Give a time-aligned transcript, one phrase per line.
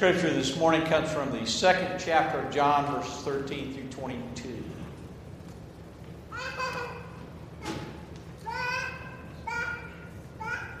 [0.00, 4.64] scripture this morning comes from the second chapter of John, verses 13 through 22.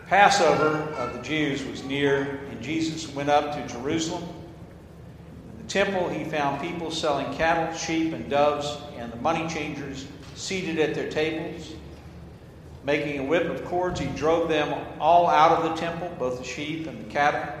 [0.06, 4.22] Passover of the Jews was near, and Jesus went up to Jerusalem.
[4.22, 10.06] In the temple, he found people selling cattle, sheep, and doves, and the money changers
[10.34, 11.74] seated at their tables.
[12.84, 16.44] Making a whip of cords, he drove them all out of the temple, both the
[16.44, 17.60] sheep and the cattle.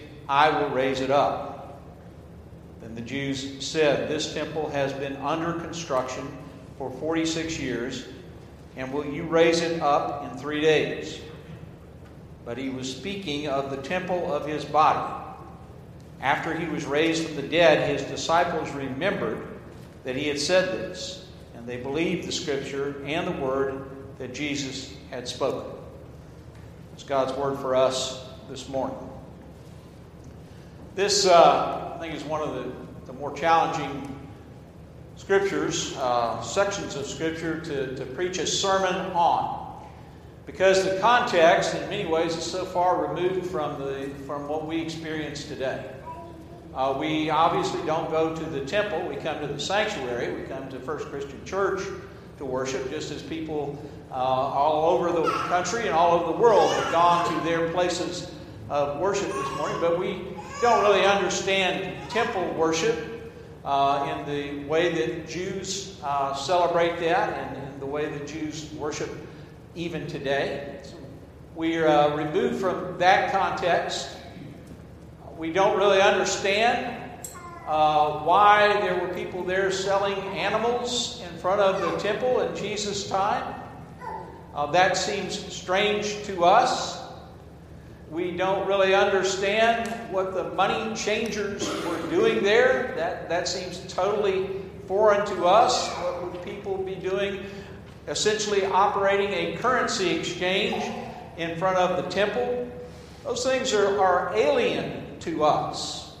[0.31, 1.81] I will raise it up.
[2.79, 6.25] Then the Jews said, This temple has been under construction
[6.77, 8.05] for 46 years,
[8.77, 11.19] and will you raise it up in three days?
[12.45, 15.21] But he was speaking of the temple of his body.
[16.21, 19.45] After he was raised from the dead, his disciples remembered
[20.05, 23.83] that he had said this, and they believed the scripture and the word
[24.17, 25.69] that Jesus had spoken.
[26.93, 29.10] It's God's word for us this morning.
[30.93, 32.71] This, uh, I think, is one of the,
[33.05, 34.13] the more challenging
[35.15, 39.87] scriptures, uh, sections of scripture to, to preach a sermon on.
[40.45, 44.81] Because the context, in many ways, is so far removed from, the, from what we
[44.81, 45.81] experience today.
[46.73, 50.69] Uh, we obviously don't go to the temple, we come to the sanctuary, we come
[50.69, 51.83] to First Christian Church
[52.37, 56.69] to worship, just as people uh, all over the country and all over the world
[56.73, 58.29] have gone to their places
[58.69, 59.77] of worship this morning.
[59.79, 60.23] But we
[60.61, 63.33] don't really understand temple worship
[63.65, 69.09] uh, in the way that Jews uh, celebrate that and the way that Jews worship
[69.73, 70.79] even today.
[70.83, 70.97] So
[71.55, 74.09] we're uh, removed from that context.
[75.35, 77.25] We don't really understand
[77.65, 83.09] uh, why there were people there selling animals in front of the temple in Jesus'
[83.09, 83.55] time.
[84.53, 87.00] Uh, that seems strange to us.
[88.11, 92.93] We don't really understand what the money changers were doing there.
[92.97, 94.49] That, that seems totally
[94.85, 95.87] foreign to us.
[95.93, 97.45] What would people be doing?
[98.09, 100.83] Essentially, operating a currency exchange
[101.37, 102.69] in front of the temple.
[103.23, 106.13] Those things are, are alien to us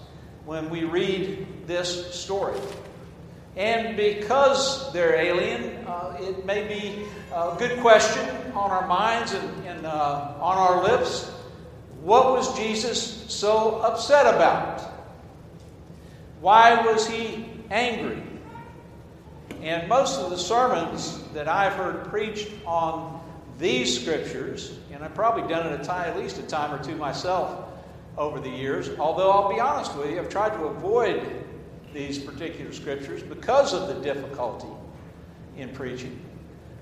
[0.45, 2.57] when we read this story.
[3.57, 7.03] And because they're alien, uh, it may be
[7.33, 11.29] a good question on our minds and, and uh, on our lips
[12.01, 14.81] what was Jesus so upset about?
[16.39, 18.21] Why was he angry?
[19.61, 23.21] And most of the sermons that I've heard preached on
[23.59, 26.95] these scriptures, and I've probably done it a time, at least a time or two
[26.95, 27.65] myself
[28.17, 31.21] over the years, although I'll be honest with you, I've tried to avoid
[31.93, 34.67] these particular scriptures because of the difficulty
[35.57, 36.19] in preaching.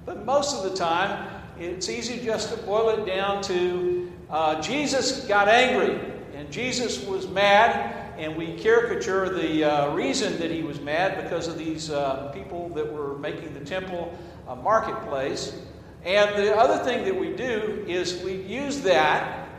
[0.06, 1.28] But most of the time,
[1.60, 3.99] it's easy just to boil it down to
[4.30, 6.00] uh, Jesus got angry,
[6.36, 11.48] and Jesus was mad, and we caricature the uh, reason that he was mad because
[11.48, 14.16] of these uh, people that were making the temple
[14.48, 15.60] a marketplace.
[16.04, 19.50] And the other thing that we do is we use that,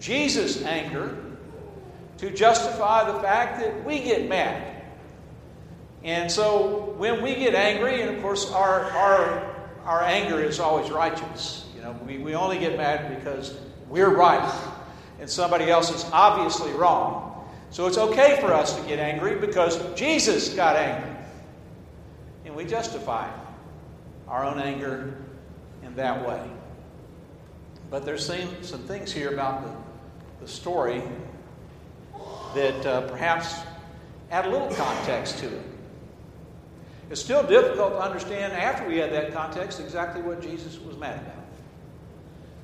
[0.00, 1.16] Jesus' anger,
[2.18, 4.82] to justify the fact that we get mad.
[6.02, 9.54] And so when we get angry, and of course our, our,
[9.84, 11.67] our anger is always righteous.
[11.78, 13.56] You know, we, we only get mad because
[13.88, 14.52] we're right
[15.20, 17.48] and somebody else is obviously wrong.
[17.70, 21.14] So it's okay for us to get angry because Jesus got angry.
[22.44, 23.30] And we justify
[24.26, 25.16] our own anger
[25.84, 26.50] in that way.
[27.90, 31.00] But there's some, some things here about the, the story
[32.56, 33.54] that uh, perhaps
[34.32, 35.62] add a little context to it.
[37.08, 41.20] It's still difficult to understand after we had that context exactly what Jesus was mad
[41.20, 41.37] about.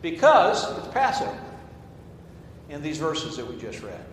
[0.05, 1.35] Because it's Passover
[2.69, 4.05] in these verses that we just read.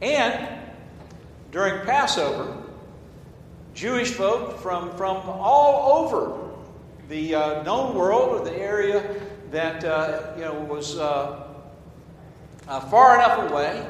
[0.00, 0.48] And
[1.50, 2.62] during Passover,
[3.74, 6.48] Jewish folk from, from all over
[7.08, 11.48] the uh, known world or the area that uh, you know was uh,
[12.68, 13.84] uh far enough away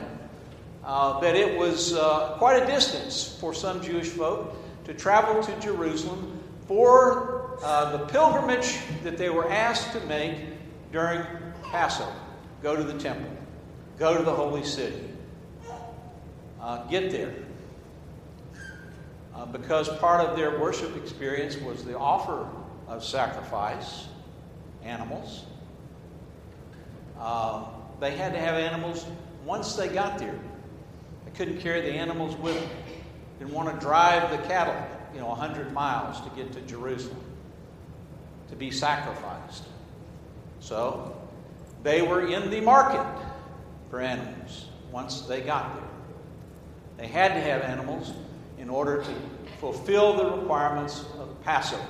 [0.85, 4.55] uh, that it was uh, quite a distance for some Jewish folk
[4.85, 10.37] to travel to Jerusalem for the pilgrimage that they were asked to make
[10.93, 11.25] during
[11.65, 12.13] Passover
[12.63, 13.31] go to the temple,
[13.99, 15.05] go to the holy city.
[16.61, 17.33] uh, get there.
[19.35, 22.49] Uh, because part of their worship experience was the offer
[22.89, 24.09] of sacrifice,
[24.83, 25.45] animals.
[27.19, 27.65] Uh,
[28.01, 29.07] they had to have animals
[29.45, 30.35] once they got there.
[31.25, 32.69] They couldn't carry the animals with them.
[33.39, 34.75] Didn't want to drive the cattle,
[35.15, 37.21] you know, 100 miles to get to Jerusalem
[38.51, 39.65] to be sacrificed.
[40.61, 41.17] So
[41.83, 43.07] they were in the market
[43.91, 45.85] for animals once they got there.
[46.99, 48.13] They had to have animals
[48.59, 49.15] in order to
[49.61, 51.87] fulfill the requirements of Passover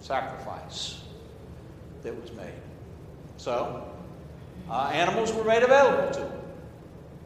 [0.00, 1.02] sacrifice
[2.02, 2.52] that was made.
[3.36, 3.84] So,
[4.70, 6.40] uh, animals were made available to them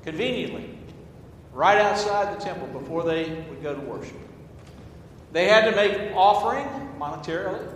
[0.05, 0.79] conveniently,
[1.53, 4.17] right outside the temple before they would go to worship.
[5.33, 6.67] They had to make offering
[6.99, 7.67] monetarily.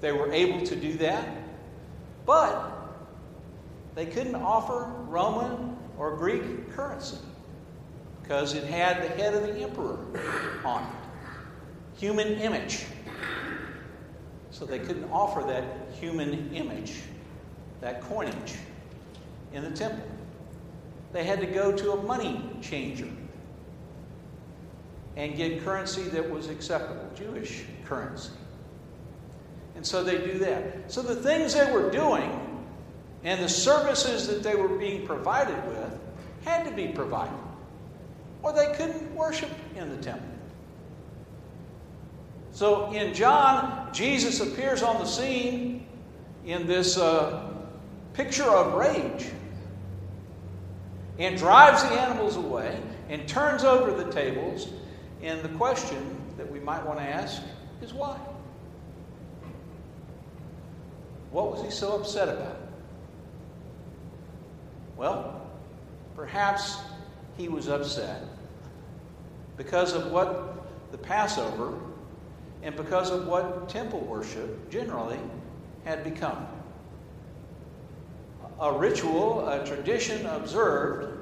[0.00, 1.28] They were able to do that.
[2.26, 2.72] But
[3.94, 7.18] they couldn't offer Roman or Greek currency
[8.22, 9.98] because it had the head of the emperor
[10.64, 11.98] on it.
[11.98, 12.84] Human image.
[14.50, 17.00] So they couldn't offer that human image,
[17.80, 18.54] that coinage,
[19.52, 20.04] in the temple.
[21.12, 23.08] They had to go to a money changer
[25.16, 28.30] and get currency that was acceptable, Jewish currency.
[29.80, 30.92] And so they do that.
[30.92, 32.62] So the things they were doing
[33.24, 35.98] and the services that they were being provided with
[36.44, 37.32] had to be provided,
[38.42, 40.28] or they couldn't worship in the temple.
[42.52, 45.86] So in John, Jesus appears on the scene
[46.44, 47.50] in this uh,
[48.12, 49.30] picture of rage
[51.18, 52.78] and drives the animals away
[53.08, 54.68] and turns over the tables.
[55.22, 57.40] And the question that we might want to ask
[57.80, 58.20] is why?
[61.30, 62.56] What was he so upset about?
[64.96, 65.46] Well,
[66.16, 66.76] perhaps
[67.36, 68.22] he was upset
[69.56, 71.78] because of what the Passover
[72.62, 75.18] and because of what temple worship generally
[75.84, 76.46] had become.
[78.60, 81.16] A ritual, a tradition observed,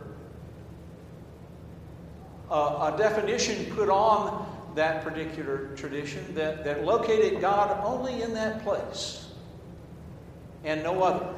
[2.50, 8.64] a, a definition put on that particular tradition that, that located God only in that
[8.64, 9.27] place
[10.64, 11.34] and no other.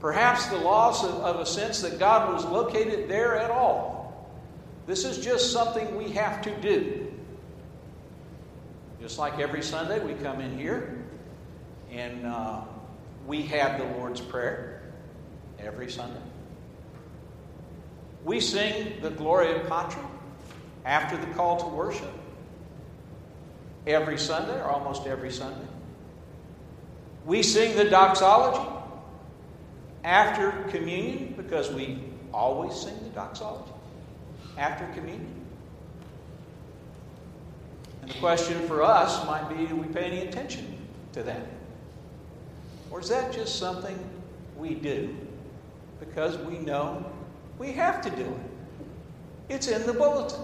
[0.00, 4.28] Perhaps the loss of, of, a sense that God was located there at all.
[4.86, 7.12] This is just something we have to do.
[9.00, 11.04] Just like every Sunday, we come in here
[11.92, 12.62] and uh,
[13.26, 14.82] we have the Lord's Prayer
[15.60, 16.20] every Sunday.
[18.24, 20.02] We sing the Gloria Patri
[20.84, 22.12] after the call to worship
[23.86, 25.66] every Sunday, or almost every Sunday.
[27.24, 28.68] We sing the doxology
[30.04, 32.00] after communion because we
[32.34, 33.72] always sing the doxology
[34.58, 35.42] after communion.
[38.02, 40.76] And the question for us might be do we pay any attention
[41.12, 41.46] to that?
[42.90, 43.98] Or is that just something
[44.56, 45.16] we do
[46.00, 47.10] because we know
[47.58, 48.50] we have to do it?
[49.48, 50.40] It's in the bulletin,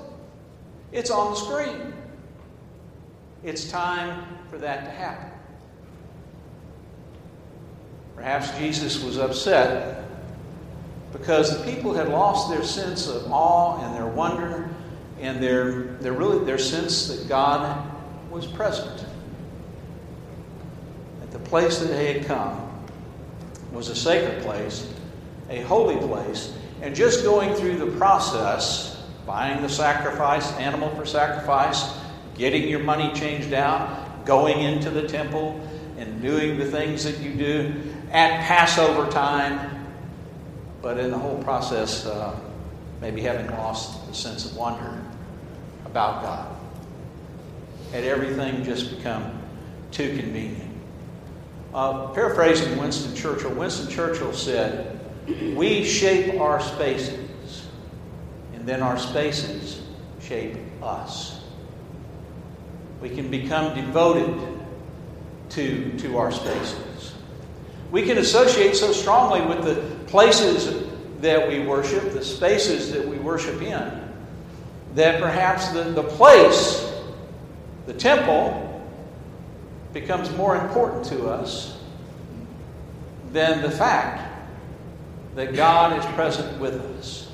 [0.93, 1.93] it's on the screen.
[3.45, 5.38] It's time for that to happen.
[8.19, 10.03] Perhaps Jesus was upset
[11.13, 14.69] because the people had lost their sense of awe and their wonder
[15.21, 17.89] and their, their really their sense that God
[18.29, 19.07] was present.
[21.21, 22.69] That the place that they had come
[23.73, 24.93] was a sacred place,
[25.49, 31.97] a holy place, and just going through the process, buying the sacrifice, animal for sacrifice,
[32.35, 35.61] getting your money changed out, going into the temple,
[35.99, 37.75] and doing the things that you do,
[38.11, 39.87] at Passover time,
[40.81, 42.39] but in the whole process, uh,
[43.01, 45.03] maybe having lost the sense of wonder
[45.85, 46.57] about God.
[47.93, 49.41] Had everything just become
[49.91, 50.71] too convenient.
[51.75, 57.67] Uh, paraphrasing Winston Churchill, Winston Churchill said, We shape our spaces,
[58.55, 59.83] and then our spaces
[60.21, 61.43] shape us.
[63.01, 64.59] We can become devoted
[65.51, 66.88] to, to our spaces.
[67.91, 70.87] We can associate so strongly with the places
[71.21, 74.09] that we worship, the spaces that we worship in,
[74.95, 76.93] that perhaps the, the place,
[77.87, 78.65] the temple,
[79.93, 81.79] becomes more important to us
[83.33, 84.25] than the fact
[85.35, 87.31] that God is present with us.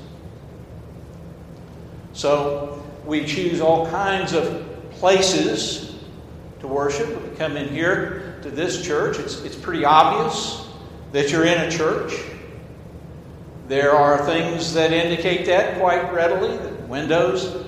[2.13, 5.95] So we choose all kinds of places
[6.61, 7.07] to worship.
[7.29, 10.67] We come in here to this church, it's, it's pretty obvious
[11.13, 12.13] that you're in a church.
[13.67, 16.55] There are things that indicate that quite readily.
[16.55, 17.65] The windows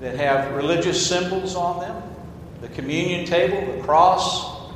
[0.00, 2.00] that have religious symbols on them,
[2.60, 4.70] the communion table, the cross.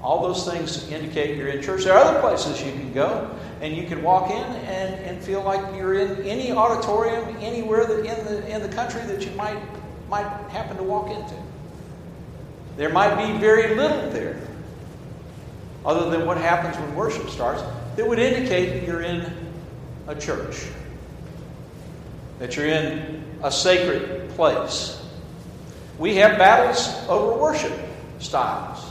[0.00, 1.84] All those things indicate you're in church.
[1.84, 5.42] There are other places you can go and you can walk in and, and feel
[5.42, 9.58] like you're in any auditorium anywhere in the in the country that you might
[10.08, 11.34] might happen to walk into.
[12.76, 14.38] There might be very little there,
[15.84, 17.62] other than what happens when worship starts,
[17.96, 19.32] that would indicate you're in
[20.06, 20.66] a church,
[22.38, 25.02] that you're in a sacred place.
[25.98, 27.72] We have battles over worship
[28.18, 28.84] styles.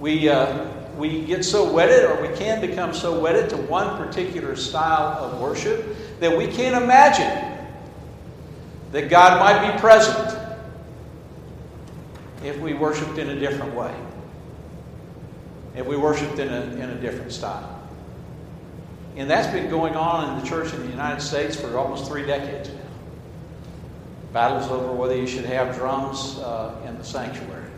[0.00, 0.66] We, uh,
[0.96, 5.40] we get so wedded, or we can become so wedded to one particular style of
[5.40, 7.52] worship that we can't imagine
[8.92, 10.43] that God might be present
[12.44, 13.94] if we worshiped in a different way,
[15.74, 17.80] if we worshiped in a, in a different style.
[19.16, 22.26] And that's been going on in the church in the United States for almost three
[22.26, 22.80] decades now.
[24.32, 27.70] Battles over whether you should have drums uh, in the sanctuary,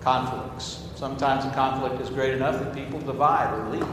[0.00, 0.88] conflicts.
[0.96, 3.86] Sometimes the conflict is great enough that people divide or leave.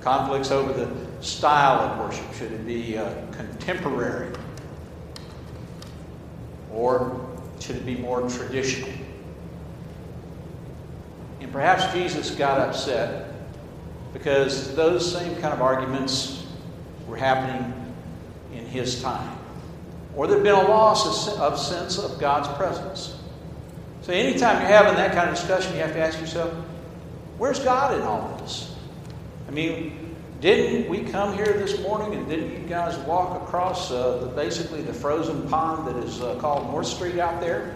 [0.00, 0.90] Conflicts over the
[1.22, 2.34] style of worship.
[2.34, 4.32] Should it be uh, contemporary?
[6.72, 7.20] Or
[7.58, 8.90] should it be more traditional?
[11.40, 13.32] And perhaps Jesus got upset
[14.12, 16.46] because those same kind of arguments
[17.06, 17.72] were happening
[18.54, 19.38] in his time.
[20.16, 23.16] Or there'd been a loss of sense of God's presence.
[24.02, 26.52] So anytime you're having that kind of discussion, you have to ask yourself,
[27.38, 28.74] where's God in all this?
[29.46, 30.09] I mean,
[30.40, 34.80] didn't we come here this morning and didn't you guys walk across uh, the, basically
[34.80, 37.74] the frozen pond that is uh, called North Street out there?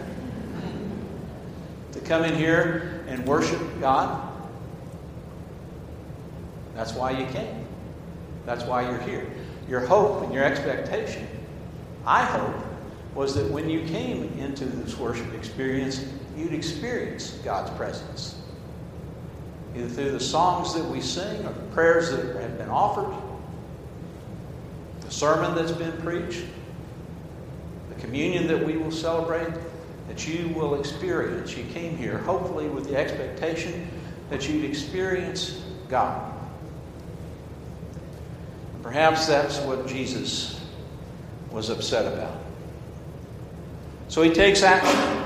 [1.91, 4.31] To come in here and worship God?
[6.73, 7.65] That's why you came.
[8.45, 9.29] That's why you're here.
[9.69, 11.27] Your hope and your expectation,
[12.05, 12.55] I hope,
[13.13, 16.05] was that when you came into this worship experience,
[16.35, 18.35] you'd experience God's presence.
[19.75, 23.13] Either through the songs that we sing or the prayers that have been offered,
[25.01, 26.45] the sermon that's been preached,
[27.89, 29.53] the communion that we will celebrate,
[30.07, 31.57] that you will experience.
[31.57, 33.87] You came here hopefully with the expectation
[34.29, 36.31] that you'd experience God.
[38.81, 40.61] Perhaps that's what Jesus
[41.51, 42.37] was upset about.
[44.07, 45.23] So he takes action,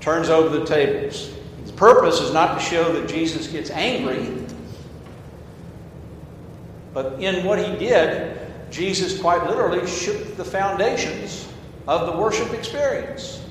[0.00, 1.30] turns over the tables.
[1.66, 4.44] The purpose is not to show that Jesus gets angry,
[6.92, 8.38] but in what he did,
[8.70, 11.48] Jesus quite literally shook the foundations
[11.86, 13.44] of the worship experience.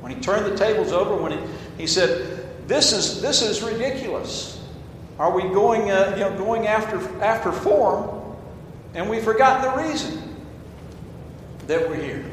[0.00, 1.38] When he turned the tables over, when he,
[1.78, 4.62] he said, this is, this is ridiculous.
[5.18, 8.36] Are we going, uh, you know, going after, after form
[8.94, 10.30] and we've forgotten the reason?
[11.70, 12.24] that we're here.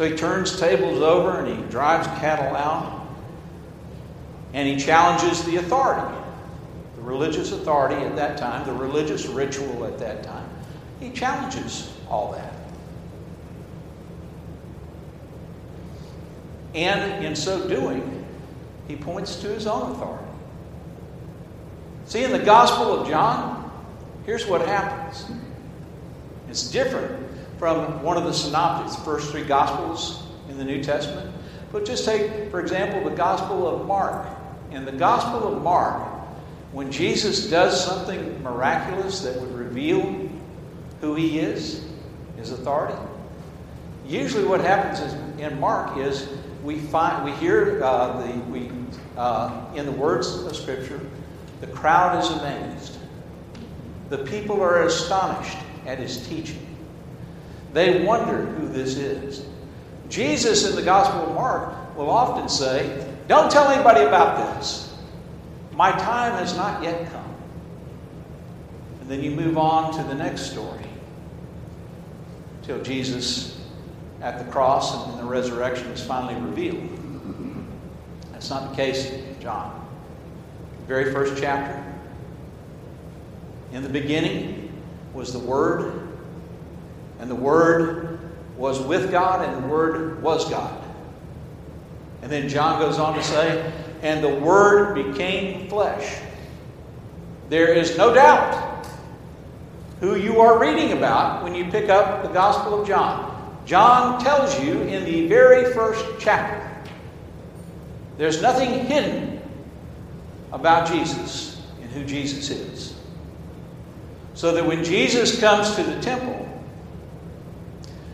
[0.00, 3.06] So he turns tables over and he drives cattle out
[4.54, 6.16] and he challenges the authority,
[6.96, 10.48] the religious authority at that time, the religious ritual at that time.
[11.00, 12.54] He challenges all that.
[16.74, 18.24] And in so doing,
[18.88, 20.24] he points to his own authority.
[22.06, 23.70] See, in the Gospel of John,
[24.24, 25.26] here's what happens
[26.48, 27.29] it's different
[27.60, 31.30] from one of the synoptics, the first three Gospels in the New Testament.
[31.70, 34.26] But just take, for example, the Gospel of Mark.
[34.70, 36.00] In the Gospel of Mark,
[36.72, 40.30] when Jesus does something miraculous that would reveal
[41.02, 41.84] who he is,
[42.38, 42.96] his authority,
[44.06, 46.30] usually what happens is in Mark is
[46.64, 48.70] we find we hear uh, the we
[49.18, 50.98] uh, in the words of Scripture,
[51.60, 52.96] the crowd is amazed.
[54.08, 56.69] The people are astonished at his teaching.
[57.72, 59.44] They wonder who this is.
[60.08, 64.98] Jesus in the Gospel of Mark will often say, Don't tell anybody about this.
[65.72, 67.34] My time has not yet come.
[69.00, 70.84] And then you move on to the next story
[72.62, 73.60] till Jesus
[74.20, 76.88] at the cross and the resurrection is finally revealed.
[78.32, 79.86] That's not the case in John.
[80.80, 81.82] The very first chapter.
[83.72, 84.72] In the beginning
[85.12, 85.99] was the Word,
[87.20, 88.18] and the Word
[88.56, 90.82] was with God, and the Word was God.
[92.22, 93.72] And then John goes on to say,
[94.02, 96.20] and the Word became flesh.
[97.48, 98.86] There is no doubt
[100.00, 103.60] who you are reading about when you pick up the Gospel of John.
[103.66, 106.66] John tells you in the very first chapter
[108.16, 109.40] There's nothing hidden
[110.52, 112.94] about Jesus and who Jesus is.
[114.34, 116.39] So that when Jesus comes to the temple,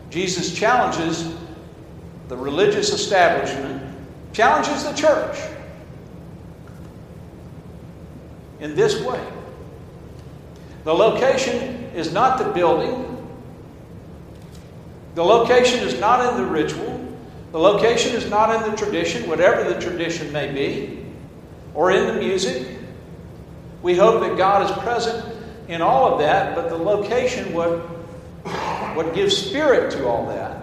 [0.09, 1.35] Jesus challenges
[2.27, 3.83] the religious establishment,
[4.33, 5.37] challenges the church
[8.59, 9.21] in this way.
[10.83, 13.03] The location is not the building,
[15.15, 17.03] the location is not in the ritual,
[17.51, 21.05] the location is not in the tradition, whatever the tradition may be,
[21.73, 22.77] or in the music.
[23.81, 25.25] We hope that God is present
[25.67, 27.96] in all of that, but the location, what,
[28.97, 30.57] what gives spirit to all that,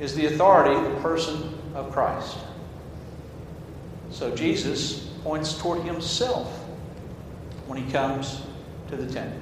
[0.00, 2.36] is the authority, the person of Christ.
[4.10, 6.52] So Jesus points toward himself
[7.68, 8.42] when he comes
[8.88, 9.40] to the temple.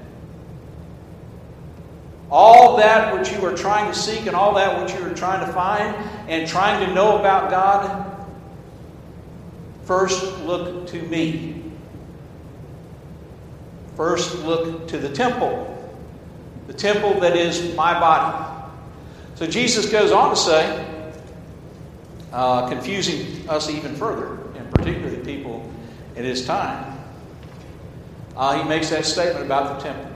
[2.31, 5.47] All that which you are trying to seek and all that which you are trying
[5.47, 5.97] to find
[6.29, 8.27] and trying to know about God,
[9.85, 11.62] first look to me.
[13.97, 15.77] First look to the temple,
[16.69, 18.55] the temple that is my body.
[19.35, 20.87] So Jesus goes on to say,
[22.31, 25.73] uh, confusing us even further, and particularly the people
[26.15, 26.99] in his time.
[28.37, 30.13] Uh, he makes that statement about the temple.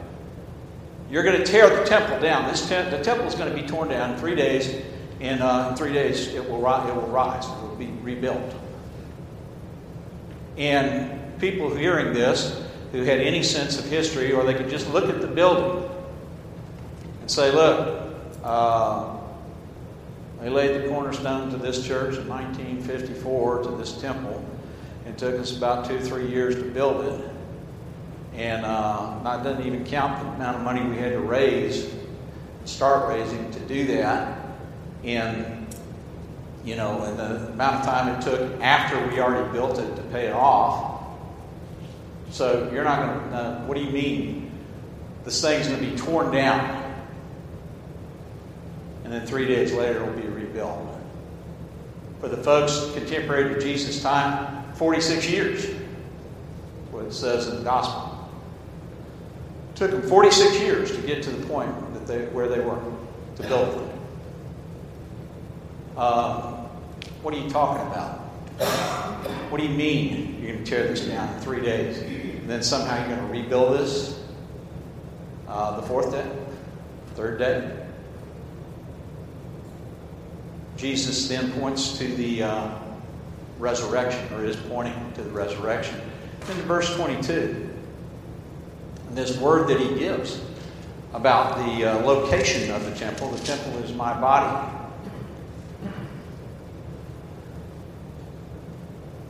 [1.11, 2.51] You're going to tear the temple down.
[2.51, 4.85] This tent, the temple is going to be torn down in three days.
[5.21, 7.47] and uh, in three days, it will, ri- it will rise.
[7.47, 8.55] It will be rebuilt.
[10.59, 15.09] And people hearing this, who had any sense of history, or they could just look
[15.09, 15.89] at the building
[17.33, 18.15] say, look,
[18.45, 19.17] uh,
[20.41, 24.45] they laid the cornerstone to this church in 1954 to this temple.
[25.07, 27.31] It took us about two, three years to build it.
[28.35, 31.95] And uh, that doesn't even count the amount of money we had to raise,
[32.65, 34.39] start raising to do that.
[35.05, 35.67] And,
[36.65, 40.03] you know, and the amount of time it took after we already built it to
[40.05, 41.03] pay it off.
[42.31, 44.51] So you're not going to, uh, what do you mean
[45.25, 46.82] this thing's going to be torn down?
[49.13, 50.89] And then three days later it will be rebuilt.
[52.23, 55.67] For the folks contemporary to Jesus' time, 46 years,
[56.91, 58.27] what it says in the gospel.
[59.69, 62.81] It took them 46 years to get to the point that they, where they were
[63.37, 63.83] to build
[65.95, 65.99] it.
[65.99, 66.55] Um,
[67.21, 68.19] what are you talking about?
[69.51, 71.99] What do you mean you're going to tear this down in three days?
[71.99, 74.25] And then somehow you're going to rebuild this
[75.49, 76.27] uh, the fourth day,
[77.15, 77.82] third day?
[80.83, 82.75] Jesus then points to the uh,
[83.61, 85.95] resurrection, or is pointing to the resurrection.
[86.51, 87.71] In verse 22,
[89.07, 90.41] and this word that he gives
[91.15, 94.77] about the uh, location of the temple the temple is my body.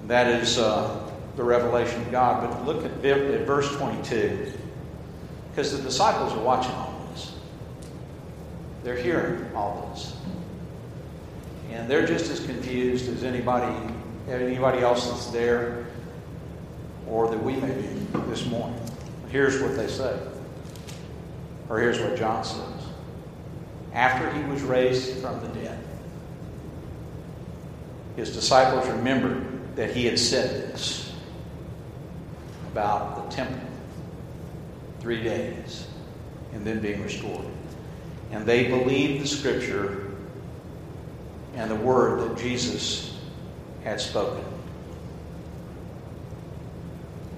[0.07, 2.49] That is uh, the revelation of God.
[2.49, 4.55] But look at, at verse 22,
[5.51, 7.35] because the disciples are watching all this,
[8.85, 10.17] they're hearing all this.
[11.73, 13.75] And they're just as confused as anybody,
[14.29, 15.87] anybody else that's there
[17.09, 17.89] or that we may be
[18.29, 18.81] this morning.
[19.31, 20.19] Here's what they say.
[21.69, 22.61] Or here's what John says.
[23.95, 25.79] After he was raised from the dead,
[28.17, 31.13] his disciples remembered that he had said this
[32.71, 33.69] about the temple
[35.01, 35.87] three days
[36.53, 37.47] and then being restored.
[38.31, 40.02] And they believed the scripture
[41.55, 43.19] and the word that Jesus
[43.85, 44.45] had spoken.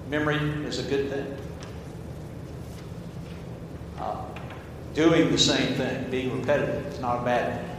[0.09, 1.37] Memory is a good thing.
[3.99, 4.25] Uh,
[4.95, 7.71] doing the same thing, being repetitive, is not a bad thing.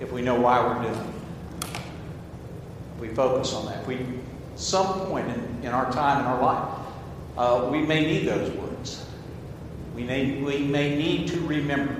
[0.00, 1.80] If we know why we're doing it,
[3.00, 3.86] we focus on that.
[3.86, 3.98] We,
[4.56, 6.78] some point in, in our time in our life,
[7.36, 9.06] uh, we may need those words.
[9.94, 11.96] We may, we may need to remember.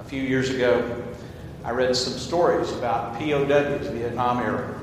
[0.00, 1.01] A few years ago,
[1.64, 4.80] I read some stories about POWs, Vietnam era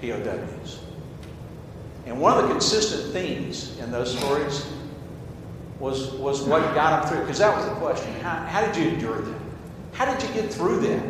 [0.00, 0.80] POWs.
[2.06, 4.64] And one of the consistent themes in those stories
[5.78, 7.20] was, was what got them through.
[7.20, 8.12] Because that was the question.
[8.20, 9.40] How, how did you endure that?
[9.92, 11.02] How did you get through that?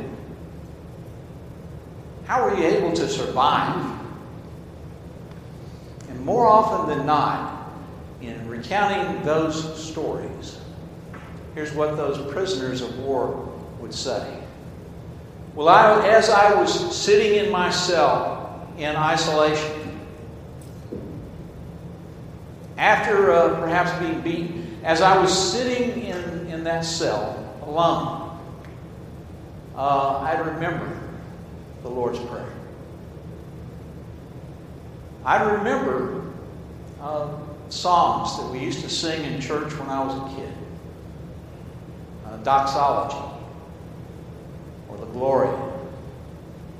[2.25, 3.99] How were you able to survive?
[6.09, 7.73] And more often than not,
[8.23, 10.59] in recounting those stories,
[11.55, 14.40] here's what those prisoners of war would say.
[15.55, 20.01] Well, I, as I was sitting in my cell in isolation,
[22.79, 28.39] after uh, perhaps being beaten, as I was sitting in, in that cell alone,
[29.77, 30.99] uh, I remember
[31.83, 32.53] the Lord's Prayer.
[35.25, 36.33] I remember
[37.01, 37.29] uh,
[37.69, 40.53] songs that we used to sing in church when I was a kid
[42.27, 43.17] uh, doxology,
[44.89, 45.53] or the Gloria,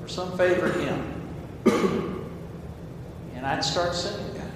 [0.11, 2.25] some favorite hymn.
[3.35, 4.51] and I'd start singing that.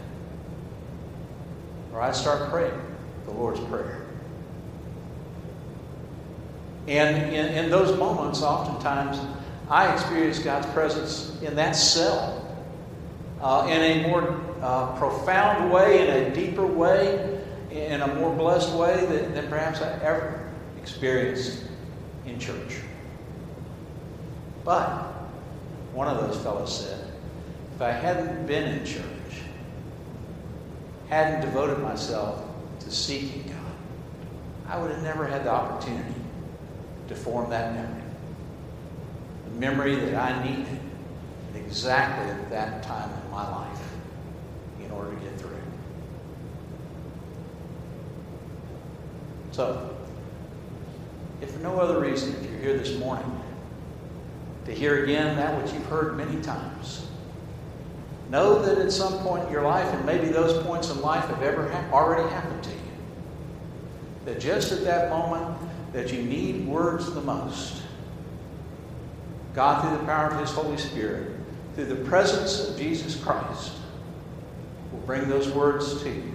[1.93, 2.79] Or I'd start praying
[3.25, 4.05] the Lord's Prayer.
[6.87, 9.19] And in, in those moments, oftentimes,
[9.69, 12.41] I experience God's presence in that cell
[13.41, 17.41] uh, in a more uh, profound way, in a deeper way,
[17.71, 20.47] in a more blessed way than, than perhaps I ever
[20.79, 21.63] experienced
[22.25, 22.77] in church.
[24.63, 25.14] But
[25.95, 27.07] one of those fellows said,
[27.73, 29.03] if I hadn't been in church,
[31.07, 32.43] hadn't devoted myself
[32.81, 36.21] to seeking God, I would have never had the opportunity
[37.07, 38.03] to form that memory.
[39.45, 40.79] The memory that I needed
[41.55, 43.81] exactly at that time in my life
[44.83, 45.49] in order to get through.
[49.51, 49.95] So,
[51.41, 53.41] if for no other reason, if you're here this morning,
[54.65, 57.07] to hear again that which you've heard many times,
[58.29, 61.43] know that at some point in your life, and maybe those points in life have
[61.43, 62.75] ever ha- already happened to you,
[64.25, 65.55] that just at that moment
[65.93, 67.83] that you need words the most,
[69.53, 71.31] God, through the power of His Holy Spirit,
[71.75, 73.73] through the presence of Jesus Christ,
[74.91, 76.33] will bring those words to you,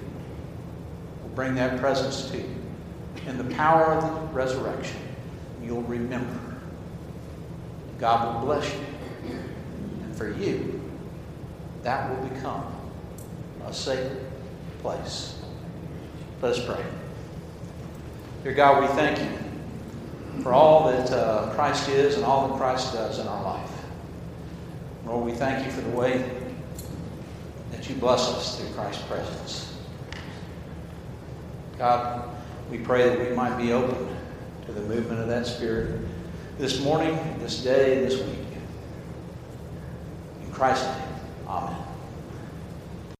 [1.22, 2.54] will bring that presence to you.
[3.26, 5.00] In the power of the resurrection,
[5.62, 6.49] you'll remember.
[8.00, 8.80] God will bless you.
[10.02, 10.80] And for you,
[11.82, 12.64] that will become
[13.66, 14.26] a sacred
[14.80, 15.38] place.
[16.40, 16.82] Let us pray.
[18.42, 22.94] Dear God, we thank you for all that uh, Christ is and all that Christ
[22.94, 23.70] does in our life.
[25.04, 26.30] Lord, we thank you for the way
[27.72, 29.76] that you bless us through Christ's presence.
[31.76, 32.30] God,
[32.70, 34.16] we pray that we might be open
[34.66, 36.00] to the movement of that Spirit
[36.60, 38.36] this morning, this day, and this week.
[40.44, 41.08] In Christ's name,
[41.48, 41.89] amen.